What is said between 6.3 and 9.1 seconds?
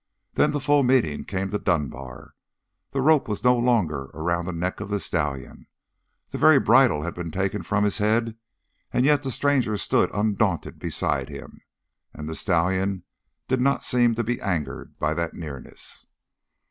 The very bridle had been taken from his head, and